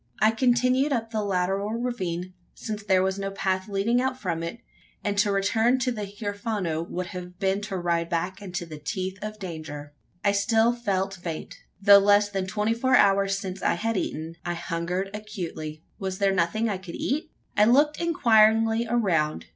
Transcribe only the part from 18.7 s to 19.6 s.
around.